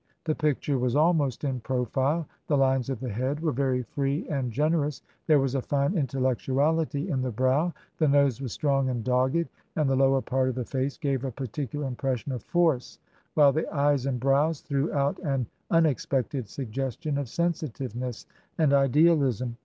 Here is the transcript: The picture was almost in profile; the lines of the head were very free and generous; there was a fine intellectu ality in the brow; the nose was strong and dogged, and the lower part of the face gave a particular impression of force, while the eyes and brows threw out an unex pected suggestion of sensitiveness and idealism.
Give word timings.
The 0.23 0.33
picture 0.33 0.79
was 0.79 0.95
almost 0.95 1.43
in 1.43 1.59
profile; 1.59 2.27
the 2.47 2.57
lines 2.57 2.89
of 2.89 2.99
the 2.99 3.11
head 3.11 3.39
were 3.39 3.51
very 3.51 3.83
free 3.83 4.27
and 4.29 4.51
generous; 4.51 5.03
there 5.27 5.39
was 5.39 5.53
a 5.53 5.61
fine 5.61 5.93
intellectu 5.93 6.55
ality 6.55 7.07
in 7.09 7.21
the 7.21 7.29
brow; 7.29 7.71
the 7.99 8.07
nose 8.07 8.41
was 8.41 8.51
strong 8.51 8.89
and 8.89 9.03
dogged, 9.03 9.47
and 9.75 9.87
the 9.87 9.95
lower 9.95 10.23
part 10.23 10.49
of 10.49 10.55
the 10.55 10.65
face 10.65 10.97
gave 10.97 11.23
a 11.23 11.29
particular 11.31 11.85
impression 11.85 12.31
of 12.31 12.41
force, 12.41 12.97
while 13.35 13.53
the 13.53 13.71
eyes 13.71 14.07
and 14.07 14.19
brows 14.19 14.61
threw 14.61 14.91
out 14.91 15.19
an 15.19 15.45
unex 15.69 16.07
pected 16.07 16.47
suggestion 16.47 17.19
of 17.19 17.29
sensitiveness 17.29 18.25
and 18.57 18.73
idealism. 18.73 19.55